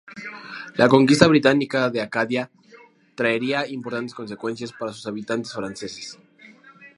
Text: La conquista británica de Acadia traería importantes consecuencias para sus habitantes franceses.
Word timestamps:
La 0.77 0.87
conquista 0.89 1.27
británica 1.27 1.91
de 1.91 2.01
Acadia 2.01 2.49
traería 3.13 3.67
importantes 3.67 4.15
consecuencias 4.15 4.73
para 4.73 4.93
sus 4.93 5.05
habitantes 5.05 5.53
franceses. 5.53 6.17